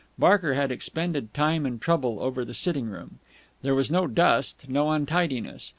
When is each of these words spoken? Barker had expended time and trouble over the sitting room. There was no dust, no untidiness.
Barker 0.17 0.55
had 0.55 0.71
expended 0.71 1.31
time 1.31 1.63
and 1.63 1.79
trouble 1.79 2.17
over 2.21 2.43
the 2.43 2.55
sitting 2.55 2.87
room. 2.89 3.19
There 3.61 3.75
was 3.75 3.91
no 3.91 4.07
dust, 4.07 4.67
no 4.67 4.89
untidiness. 4.89 5.69